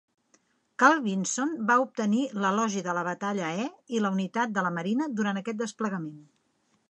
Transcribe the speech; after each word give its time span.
"Carl 0.83 1.01
Vinson" 1.07 1.51
va 1.71 1.75
obtenir 1.83 2.23
l'Elogi 2.45 2.81
de 2.87 2.95
la 2.99 3.03
Batalla 3.09 3.51
E 3.65 3.69
i 3.97 4.01
la 4.05 4.13
Unitat 4.15 4.55
de 4.57 4.63
la 4.69 4.75
Marina 4.81 5.11
durant 5.21 5.43
aquest 5.43 5.63
desplegament. 5.63 6.17